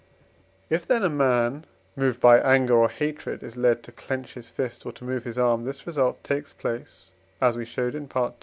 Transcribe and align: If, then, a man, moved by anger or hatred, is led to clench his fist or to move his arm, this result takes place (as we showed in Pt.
If, 0.67 0.87
then, 0.87 1.03
a 1.03 1.11
man, 1.11 1.63
moved 1.95 2.19
by 2.19 2.39
anger 2.39 2.73
or 2.73 2.89
hatred, 2.89 3.43
is 3.43 3.55
led 3.55 3.83
to 3.83 3.91
clench 3.91 4.33
his 4.33 4.49
fist 4.49 4.83
or 4.83 4.91
to 4.93 5.03
move 5.03 5.25
his 5.25 5.37
arm, 5.37 5.63
this 5.63 5.85
result 5.85 6.23
takes 6.23 6.53
place 6.53 7.11
(as 7.39 7.55
we 7.55 7.65
showed 7.65 7.93
in 7.93 8.07
Pt. 8.07 8.33